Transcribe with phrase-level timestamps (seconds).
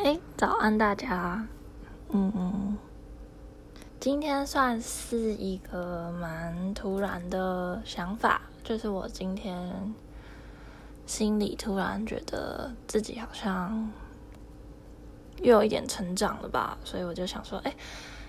[0.00, 1.44] 哎，早安大家。
[2.10, 2.78] 嗯，
[3.98, 9.92] 今天算是一个蛮突然的想法，就是我今天
[11.04, 13.90] 心里突然觉得自己好像
[15.38, 17.74] 又有一点成长了吧，所以我就想说，哎，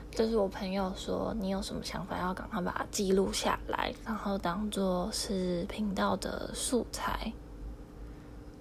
[0.10, 7.32] 就是我朋友说你有什么想法，要赶快把它记录下来，然后当做是频道的素材。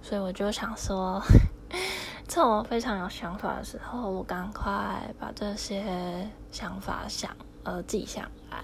[0.03, 1.19] 所以我就想说，
[2.29, 8.63] 趁我非常有想法的时候，我赶快把这些想法想呃记下来。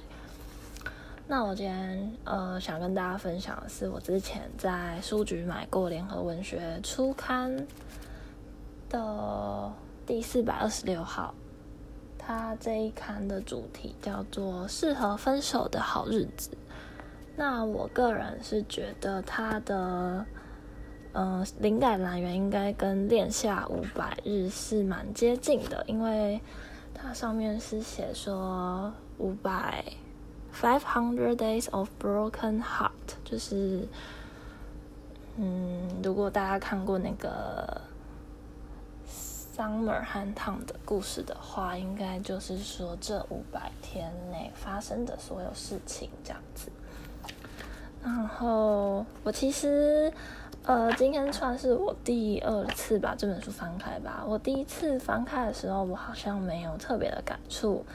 [1.28, 7.66] 那我今天呃想跟大家分享的是，我之前在书局买过《联合文学》初刊
[8.88, 9.74] 的
[10.06, 11.34] 第四百二十六号，
[12.20, 16.52] 它这一刊的主题叫做“适合分手的好日子”。
[17.36, 20.24] 那我个人是觉得它的。
[21.18, 26.42] 嗯，灵感来源应该跟恋夏五百日是蛮接近的，因为
[26.94, 29.82] 它上面是写说五百
[30.54, 32.92] five hundred days of broken heart，
[33.24, 33.88] 就是
[35.38, 37.80] 嗯，如果大家看过那个
[39.08, 46.70] Summer 和 Tom 的故事的话，应该就是说这五百天内发生的所有事情这样子。
[48.04, 50.12] 然后我其实。
[50.66, 54.24] 呃，今天算是我第二次把这本书翻开吧。
[54.26, 57.86] 我第一次翻开的时候，我好像没有特别的感触。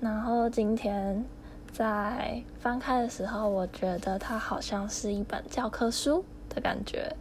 [0.00, 1.24] 然后今天
[1.72, 7.16] 在翻开的时候，我觉得它好像是一本教科书的感觉。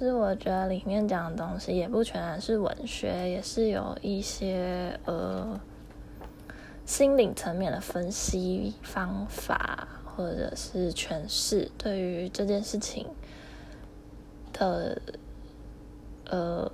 [0.00, 5.60] 就是我觉得里面讲的东西也不全然是文学，也是有一些呃
[6.84, 13.06] 心灵层面的分析方法，或者是诠释对于这件事情。
[14.60, 15.00] 的
[16.28, 16.70] 呃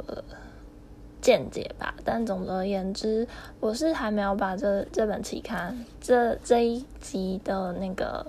[1.20, 3.27] 见解吧，但总而言之，
[3.61, 8.27] 我是还没有把这这本期刊这这一集的那个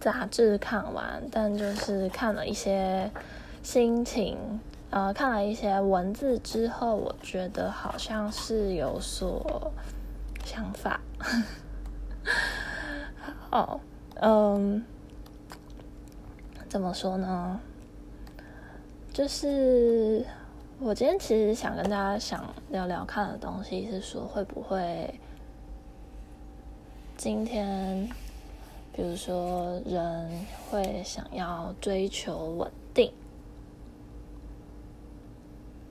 [0.00, 3.10] 杂志看完，但就是看了一些
[3.62, 4.36] 心情，
[4.90, 9.72] 呃，看了一些文字之后，我觉得好像是有所
[10.44, 11.00] 想法。
[13.50, 13.80] 哦，
[14.20, 14.84] 嗯，
[16.68, 17.60] 怎么说呢？
[19.14, 20.26] 就是
[20.80, 25.08] 我今天其实想跟大家想聊聊看的东西，是说会不会
[27.16, 28.10] 今天，
[28.92, 30.28] 比如说人
[30.68, 33.12] 会想要追求稳定，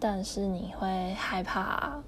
[0.02, 2.04] 但是你会害怕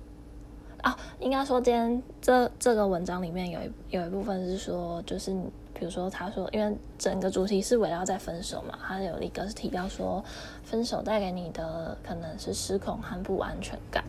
[0.82, 0.98] 啊？
[1.22, 5.34] 应该说今天这这个文章里面有一有一部分是说，就是。
[5.78, 10.24] 比如说，他说，因为整个主题是围绕在分手嘛，他有一个是提到说，
[10.64, 14.04] 分手带给你的可能是失控和不安全感，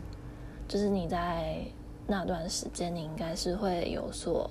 [0.67, 1.59] 就是你在
[2.07, 4.49] 那段时间，你应该是会有所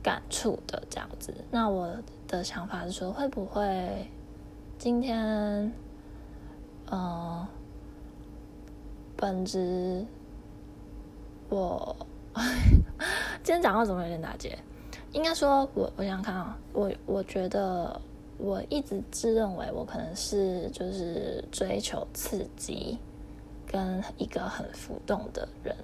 [0.00, 1.34] 感触的这样子。
[1.50, 1.92] 那我
[2.28, 4.08] 的想法是说，会不会
[4.78, 5.72] 今天，
[6.92, 7.44] 嗯，
[9.16, 10.06] 本质，
[11.48, 11.96] 我
[13.42, 14.56] 今天讲话怎么有点打结？
[15.12, 17.98] 应该说，我我想看啊，我我觉得
[18.36, 22.98] 我一直自认为我可能是就是追求刺激
[23.66, 25.74] 跟一个很浮动的人，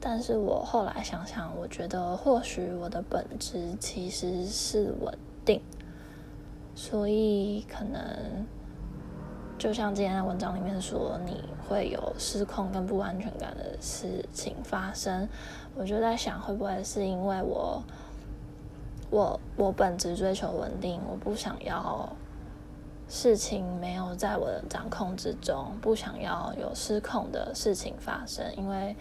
[0.00, 5.12] 但是我后来想想，我觉得或许我的本质其实是稳
[5.44, 5.60] 定，
[6.76, 8.00] 所以可能
[9.58, 15.28] 就像今天的文章里面说，你会有失控跟不安全感的事情发生，
[15.74, 17.82] 我就在想，会不会是因为我。
[19.12, 22.08] 我我本质追求稳定，我不想要
[23.06, 28.96] 事情没有在我的掌控之中，不想要有失控的事情发生，因为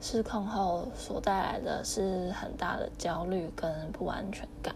[0.00, 4.74] 失控后所带来的是很大的焦虑跟不安全感，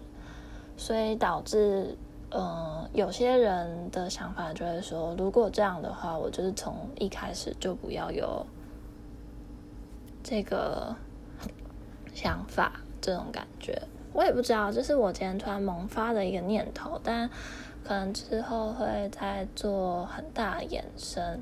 [0.76, 1.96] 所以导致
[2.30, 8.44] 嗯有些人的想法就会说，如果这样的话，我就是从一开始就不要有
[10.22, 10.94] 这个
[12.12, 13.80] 想法，这种感觉。
[14.16, 17.28] 我也不知道，这是我今天突然萌发的一个念头，但
[17.84, 21.38] 可能之后会再做很大的延伸，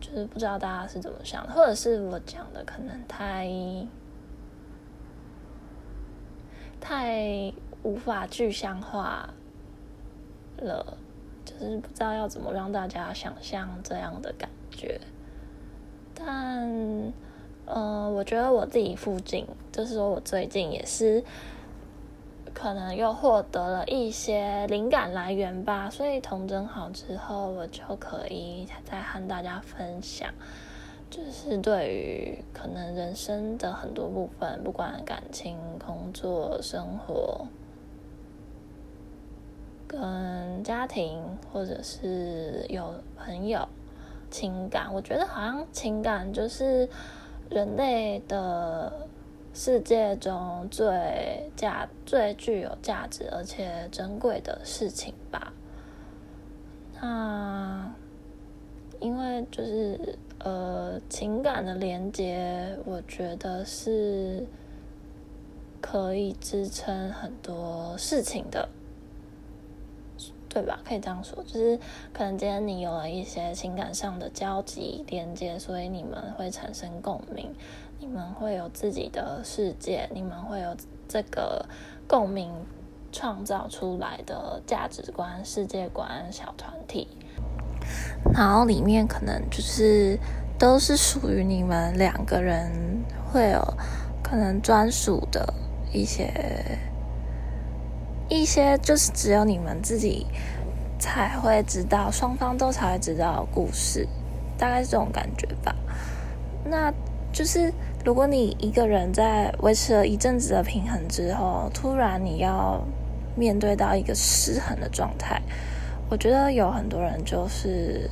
[0.00, 3.50] 就是不知道大家是怎么想的，或者是我讲的可能太
[6.80, 7.52] 太
[7.82, 9.28] 无法具象化
[10.58, 10.96] 了，
[11.44, 15.00] 就是不知道要怎么让大家想象这样的感觉。
[16.14, 16.64] 但，
[17.66, 21.24] 嗯，我觉得我自己附近，就是说我最近也是。
[22.60, 30.28] 可能又获得了一些灵感来源吧，所以童真好之后，我就可以再和大家分享。
[31.08, 37.46] 就是对于可能人生的很多部分，不管感情、工作、生活，
[39.86, 41.22] 跟家庭，
[41.52, 43.68] 或者是有朋友、
[44.30, 46.88] 情感，我觉得好像情感就是
[47.48, 49.07] 人类的
[49.52, 55.52] 世界中最价、最具有价值而且珍贵的事情吧。
[57.00, 57.92] 那
[59.00, 64.46] 因为就是呃，情感的连接，我觉得是
[65.80, 68.68] 可以支撑很多事情的。
[70.48, 70.80] 对吧？
[70.84, 71.78] 可以这样说，就是
[72.12, 77.54] 可能今天你有了一些情感上的交集连接，所以你们会产生共鸣，
[78.00, 80.74] 你们会有自己的世界，你们会有
[81.06, 81.66] 这个
[82.06, 82.50] 共鸣
[83.12, 87.08] 创造出来的价值观、世界观、小团体，
[88.34, 90.18] 然后里面可能就是
[90.58, 93.62] 都是属于你们两个人会有
[94.22, 95.52] 可能专属的
[95.92, 96.78] 一些。
[98.28, 100.26] 一些就是只有你们自己
[100.98, 104.06] 才会知道，双方都才会知道故事，
[104.58, 105.74] 大概是这种感觉吧。
[106.64, 106.92] 那
[107.32, 107.72] 就是
[108.04, 112.82] 如果你一个人在维持了一阵子的平衡之后，突然你要
[113.34, 115.40] 面对到一个失衡的状态，
[116.10, 118.10] 我觉得有很多人就是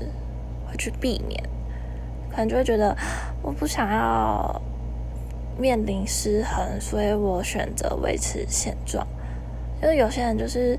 [0.66, 1.42] 会去避免，
[2.30, 2.96] 可能就会觉得
[3.42, 4.62] 我不想要
[5.58, 9.06] 面临失衡，所以我选择维持现状。
[9.82, 10.78] 因为有些人就是，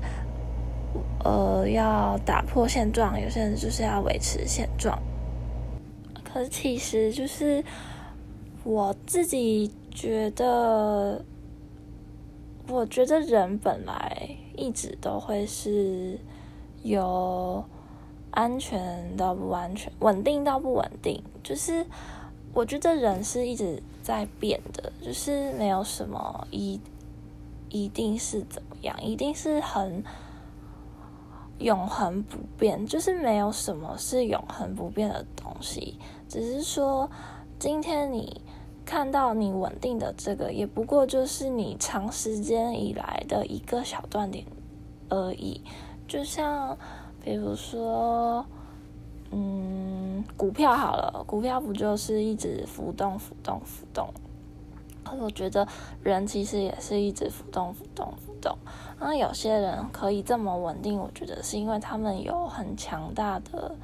[1.24, 4.98] 呃，要打破现状；有些人就是要维持现状。
[6.24, 7.62] 可是，其实就是
[8.64, 11.24] 我自己觉得，
[12.66, 16.18] 我觉得人本来一直都会是
[16.82, 17.64] 有
[18.32, 21.22] 安全到不安全、稳定到不稳定。
[21.44, 21.86] 就是
[22.52, 26.80] 我觉得人是一直在变的，就是没有什么一。
[27.70, 29.02] 一定是怎样？
[29.02, 30.02] 一定是很
[31.58, 35.98] 永恒不变，就是没有什么是永恒不变的东西。
[36.28, 37.10] 只是说，
[37.58, 38.40] 今天你
[38.84, 44.44] 看到你稳定的这个，也不过就是你长时间以来的一个小断点
[45.08, 45.60] 而已。
[46.06, 46.78] 就像
[47.22, 48.46] 比如说，
[49.30, 54.08] 嗯，股票好了，股票不就是一直浮动、浮动、浮动？
[55.18, 55.66] 我觉得
[56.02, 58.56] 人其实也是一直浮动、浮动、动。
[58.98, 63.74] 那有些人可以这么稳定，我觉得是因为他们有很强大的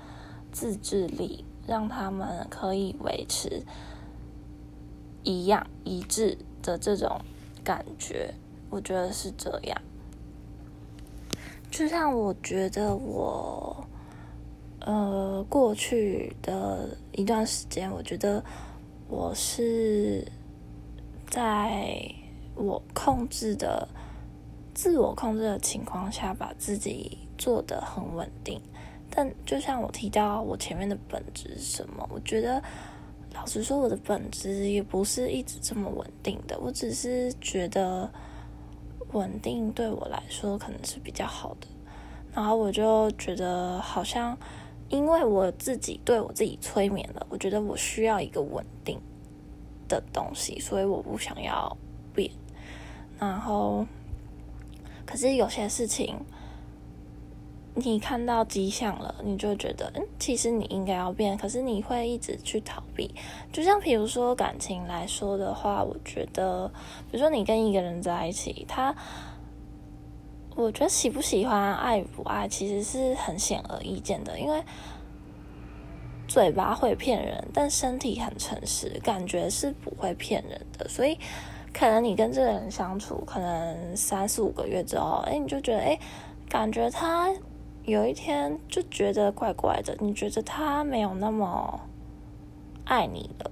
[0.53, 3.63] 自制力，让他们可以维持
[5.23, 7.21] 一样一致的这种
[7.63, 8.35] 感觉。
[8.71, 9.81] 我觉得是这样。
[11.71, 13.87] 就像我觉得我，
[14.81, 18.45] 呃，过去的一段时间，我觉得
[19.09, 20.27] 我是。
[21.27, 21.99] 在
[22.55, 23.89] 我控制的、
[24.75, 28.61] 自我控制的情况下，把自己做得很稳定。
[29.09, 32.07] 但就像我提到，我前面的本质是什么？
[32.11, 32.63] 我觉得，
[33.33, 36.59] 老实说，我的本质也不是一直这么稳定的。
[36.59, 38.11] 我只是觉得，
[39.13, 41.67] 稳定对我来说可能是比较好的。
[42.35, 44.37] 然后我就觉得，好像
[44.89, 49.01] 因为我自己对我自己催眠了，我觉得我需要一个稳定。
[49.87, 51.77] 的东西，所以我不想要
[52.15, 52.31] 变。
[53.19, 53.87] 然后，
[55.07, 56.17] 可是有些事情，
[57.75, 61.37] 你看到迹象了，你就觉得，嗯，其实你应该要变。
[61.37, 63.15] 可是你会一直去逃避。
[63.53, 66.69] 就像比如说感情来说的话，我觉得，
[67.11, 68.95] 比如说你跟一个人在一起，他，
[70.57, 74.63] 我觉得喜不喜欢、爱不爱，其实是很显而易见的，因为。
[76.27, 80.89] 嘴巴会骗人，但身体很诚实，感觉是不会骗人的。
[80.89, 81.19] 所以，
[81.75, 85.99] 可能你跟这个人相处，可能三四五个月之后，哎，你就觉得，哎，
[86.49, 87.29] 感觉他
[87.83, 91.81] 有一天就觉得怪怪的，你觉得他没有那么
[92.85, 93.51] 爱你了。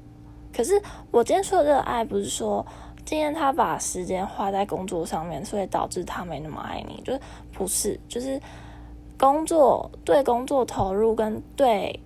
[0.56, 2.64] 可是，我今天说的这个爱，不是说
[3.04, 7.20] 今天他把时间花在工作上面，所以导致他没那么爱你，就是
[7.52, 8.40] 不是，就是
[9.18, 12.00] 工作对工作投入跟对。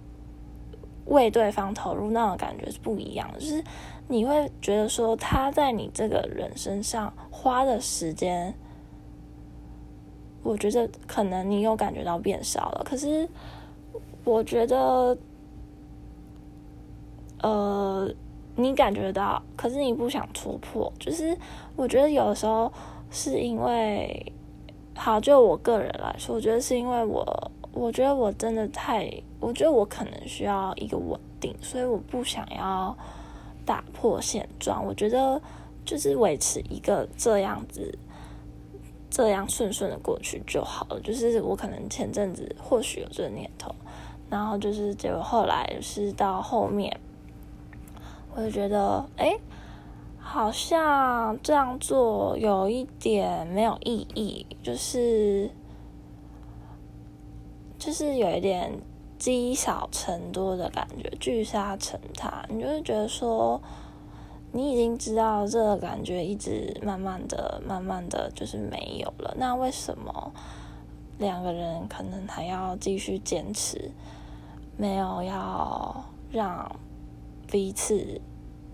[1.09, 3.63] 为对方投入那种感觉是不一样的，就是
[4.09, 8.55] 你会觉得说他在你这个人身上花的时间，
[10.43, 12.83] 我觉得可能你有感觉到变少了。
[12.85, 13.29] 可是
[14.25, 15.17] 我觉得，
[17.43, 18.11] 呃，
[18.57, 20.93] 你感觉到，可是你不想戳破。
[20.99, 21.37] 就是
[21.75, 22.73] 我觉得有的时候
[23.11, 24.33] 是因为，
[24.95, 27.51] 好，就我个人来说，我觉得是因为我。
[27.73, 29.07] 我觉得我真的太，
[29.39, 32.97] 我觉得我可能需要一个稳定，所以我不想要
[33.67, 34.83] 打破现状。
[34.87, 35.43] 我觉得
[35.85, 37.99] 就是维持一个这样子，
[39.11, 40.99] 这样顺顺的过去就好了。
[41.01, 43.75] 就是我可能前阵子或许有这个念头，
[44.31, 46.99] 然后就是结果后来是到后面，
[48.35, 49.37] 我就觉得哎。
[50.29, 55.49] 好像这样做有一点没有意义，就是
[57.79, 58.73] 就是有一点
[59.19, 62.45] 积少成多的感觉，聚沙成塔。
[62.49, 63.61] 你就会觉得说，
[64.53, 69.35] 你已经知道这个感觉一直慢慢的、慢慢的就是没有了。
[69.39, 70.33] 那为什么
[71.19, 73.91] 两个人可能还要继续坚持，
[74.77, 76.75] 没有要让
[77.51, 78.21] 彼此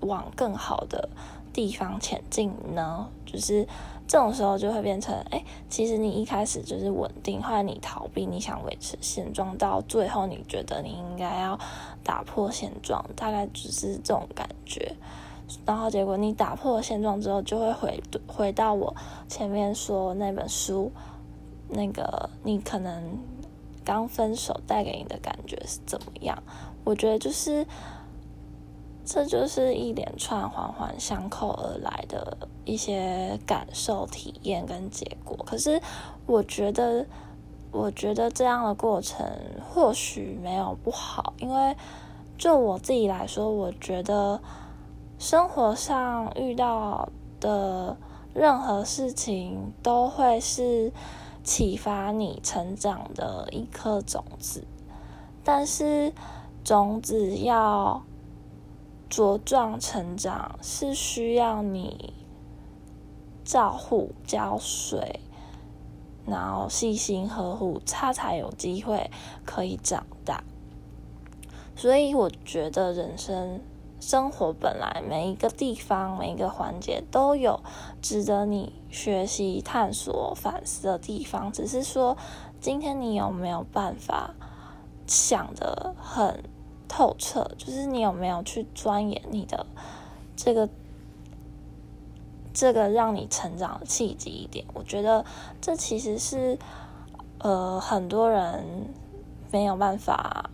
[0.01, 1.09] 往更好的？
[1.53, 3.69] 地方前进呢，就是
[4.13, 11.59] 这种时候就会变成，哎，其实你一开始就是稳定，后来你逃避，你想维持现状，到最后你觉得你应该要
[12.05, 14.95] 打破现状，大概只是这种感觉。
[15.65, 18.95] 然后结果你打破现状之后，就会回回到我
[19.29, 20.93] 前面说那本书，
[21.71, 23.19] 那个你可能
[23.83, 26.37] 刚分手带给你的感觉是怎么样？
[26.85, 27.67] 我觉得就是。
[29.05, 35.37] 这就是一连串环环相扣而来的一些感受、体验跟结果。
[35.45, 35.83] 可是，
[36.25, 37.05] 我觉得，
[37.73, 39.27] 我觉得这样的过程
[39.69, 41.77] 或许没有不好，因为
[42.39, 44.41] 就我自己来说，我觉得
[45.19, 47.09] 生活上遇到
[47.41, 47.97] 的
[48.33, 50.93] 任何事情都会是
[51.43, 54.65] 启发你成长的一颗种子，
[55.43, 56.13] 但是
[56.63, 58.01] 种子要。
[59.13, 62.15] 茁壮成长是需要你
[63.45, 65.21] 照护、浇水，
[66.25, 69.11] 然后细心呵护，它才有机会
[69.45, 70.43] 可以长大。
[71.77, 73.61] 所以，我觉得人生
[74.01, 77.61] 生活本来每一个地方、每一个环节都有
[78.01, 82.17] 值得你学习、探索、反思的地方，只是说
[82.63, 84.35] 今天你有没有办法
[85.07, 86.43] 想的很。
[86.89, 89.65] 透彻，就是你有没有去钻研你的
[90.37, 90.69] 这个
[92.53, 94.67] 这个让你成长的契机一点？
[94.75, 95.25] 我觉得
[95.61, 96.59] 这其实是
[97.39, 98.65] 呃很多人
[99.51, 100.51] 没有办法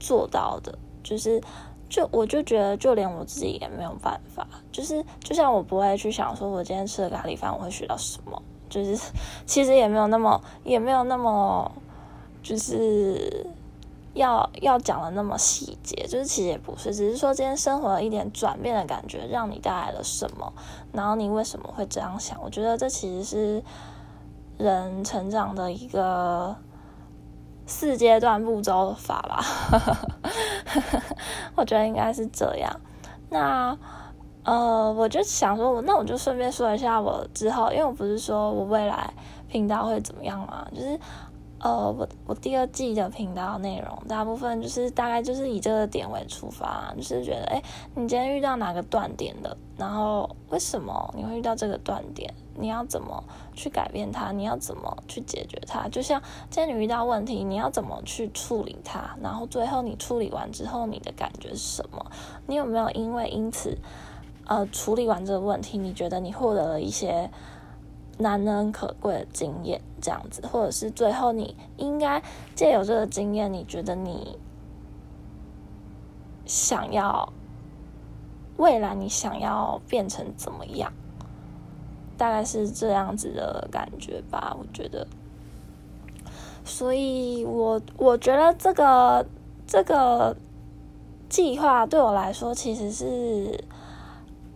[0.00, 0.76] 做到的。
[1.04, 1.40] 就是
[1.88, 4.46] 就我就觉得，就连我自己也没有办法。
[4.72, 8.42] 就是 就像我不会去想说，我今天吃了咖喱饭，我会学到什么？
[8.68, 9.12] 就是
[9.46, 11.70] 其实也没有那么也没有那么
[12.42, 13.46] 就是。
[14.14, 20.52] 要要讲的那么细节，就是其实也不是，只是说今天生活一点转变的感觉，让你带来了什么，
[20.92, 22.40] 然后你为什么会这样想？
[22.42, 23.62] 我觉得这其实是
[24.56, 26.54] 人成长的一个
[27.66, 29.44] 四阶段步骤法吧，
[31.56, 32.80] 我觉得应该是这样。
[33.30, 33.76] 那
[34.44, 39.12] 呃，我就想说，那我就顺便说一下我之后，因为我不是说我未来
[39.48, 40.98] 频道会怎么样嘛，就是。
[41.64, 47.62] 呃，我我第二季的频道内容，大部分就是大概就是以这个点为出发，就是觉得，哎，
[47.94, 49.56] 你今天遇到哪个断点的？
[49.78, 52.30] 然后为什么你会遇到这个断点？
[52.54, 54.30] 你要怎么去改变它？
[54.30, 55.88] 你要怎么去解决它？
[55.88, 59.16] 就像今天你遇到问题，你要怎么去处理它？
[59.22, 62.04] 然后最后你处理完之后，你的感觉是什么？
[62.46, 63.78] 你有没有因为因此，
[64.46, 67.30] 呃，处理完这个问题，你觉得你获得了一些？
[68.18, 72.22] 难能可贵的经验，这样子，或者是最后你应该
[72.54, 74.38] 借有这个经验，你觉得你
[76.46, 77.32] 想要
[78.56, 80.92] 未来你想要变成怎么样？
[82.16, 85.06] 大概是这样子的感觉吧，我觉得。
[86.64, 89.26] 所以我我觉得这个
[89.66, 90.36] 这个
[91.28, 93.64] 计划对我来说其实是。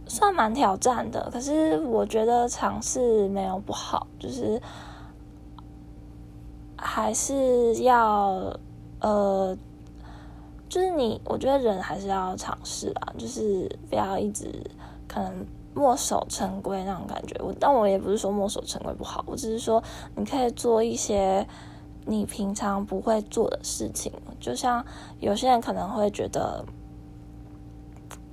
[0.08, 4.60] 算蛮挑战的，可是我觉得尝试没有不好，就是
[6.76, 8.50] 还是要
[9.00, 9.54] 呃，
[10.66, 14.50] 就是你，我觉得人还是要尝试啊，就是不要一直
[15.06, 17.36] 可能墨守成规那种感觉。
[17.44, 19.82] 我但我也不是说墨守成规不好，我只是说
[20.16, 21.46] 你可以做一些
[22.06, 24.10] 你平常不会做的事情，
[24.40, 24.82] 就像
[25.20, 26.64] 有些人可能会觉得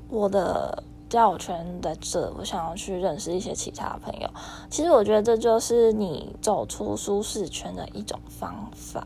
[0.07, 0.81] 我的。
[1.09, 4.29] 交友圈在这，我想要去认识一些其他朋友。
[4.69, 9.05] 其实我觉得这就是你走出舒适圈的一种方法。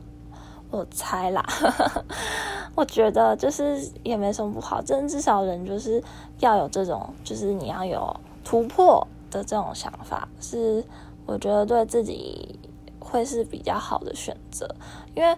[0.72, 1.44] 我猜啦，
[2.76, 4.80] 我觉得就是也没什么不好。
[4.82, 6.02] 真至少人就是
[6.40, 10.84] 要有这种，就是你要有突破的这种想法，是
[11.26, 12.60] 我觉得对自己
[13.00, 14.68] 会是比较好的选择。
[15.16, 15.36] 因为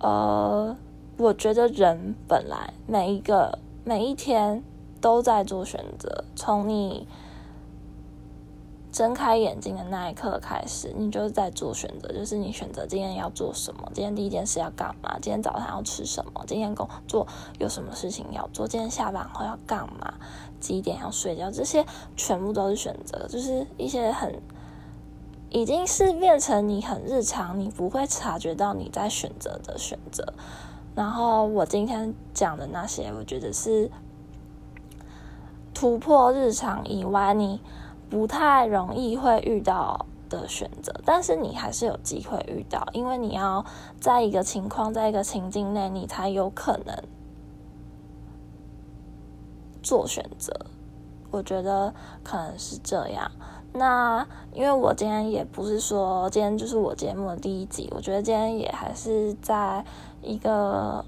[0.00, 0.76] 呃，
[1.16, 4.64] 我觉得人本来每一个每一天
[5.00, 7.06] 都在做选择，从你
[8.90, 17.26] 睁开眼睛的那一刻开始，你就是在做选择，就是你选择今天要做什么，今天第一件事要干嘛，今天早上要吃什么，今天工作
[17.58, 20.14] 有什么事情要做，今天下班后要干嘛，
[20.60, 21.84] 几点要睡觉，这些
[22.16, 24.40] 全部都是选择，就是一些很。
[25.50, 30.34] 已经是变成你很日常，你不会察觉到你在选择的选择。
[30.94, 33.90] 然后我今天讲的那些，我觉得是
[35.78, 37.60] 突破日常以外，你
[38.10, 40.92] 不太容易会遇到的选择。
[41.04, 43.64] 但是你还是有机会遇到，因为你要
[44.00, 47.00] 在一个情况，在一个情境内，你才有可能
[49.80, 50.52] 做选择。
[51.30, 51.94] 我觉得
[52.24, 53.30] 可能是这样。
[53.72, 59.84] 那因为我今天也不是说今天就是我节目的第一集，我觉得今天也还是在
[60.22, 61.04] 一个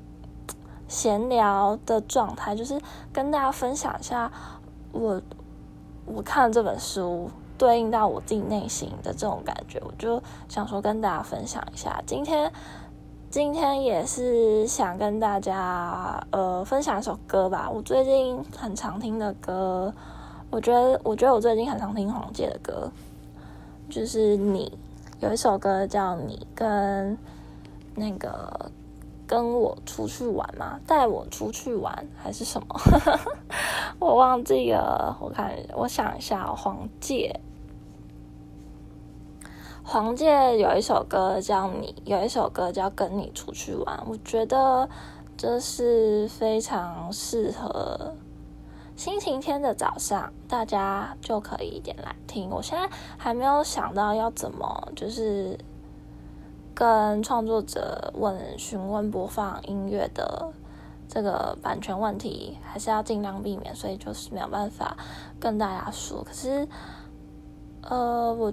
[0.87, 2.81] 闲聊的状态，就是
[3.13, 4.31] 跟大家分享一下
[4.93, 5.21] 我
[6.07, 12.03] 我看了这本书对应到我自己内心的这种感觉，我就想说跟大家分享一下。
[12.07, 12.51] 今天
[13.31, 19.93] 今天也是想跟大家呃分享一首歌吧，我最近很常听的歌。
[20.51, 22.91] 我觉得，我觉得我最近很常听黄玠的歌，
[23.89, 24.77] 就是你
[25.21, 27.17] 有一首歌叫你跟
[27.95, 28.69] 那个
[29.29, 32.81] 跟我出去玩嘛，带我出去玩还是什么？
[34.21, 35.17] 忘记了。
[35.19, 37.35] 我看，我想一下，黄玠，
[39.83, 43.99] 黄玠有一首歌叫你，有一首歌叫跟你出去玩。
[44.07, 44.87] 我觉得
[45.39, 48.15] 这是非常适合。
[48.95, 52.51] 星期天的早上，大家就可以一点来听。
[52.51, 52.87] 我现在
[53.17, 55.59] 还没有想到要怎么，就是
[56.75, 60.53] 跟创作者问询问播放音乐的
[61.11, 64.97] 这个版权问题，还是要尽量避免，所以就是没有办法
[65.41, 66.23] 跟大家说。
[66.23, 66.69] 可是，
[67.83, 68.53] 呃，我。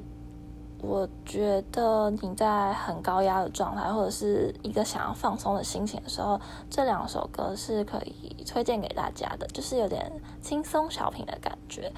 [0.79, 11.91] 我觉得你在很高压的状态，或者是一个想要放松的心情的时候，这两首歌是可以推荐给大家的，就是有点轻松小品的感觉。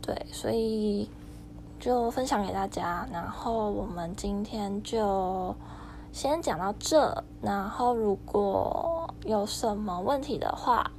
[0.00, 1.10] 对，所以
[1.78, 3.06] 就分享给大家。
[3.12, 5.54] 然后我们今天就
[6.10, 7.22] 先讲到这。
[7.42, 10.90] 然后如果有什么问题的话，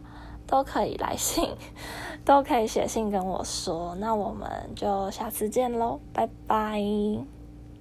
[0.45, 1.49] 都可以来信，
[2.25, 3.95] 都可以写信跟我说。
[3.95, 7.36] 那我们就下次见喽，拜拜。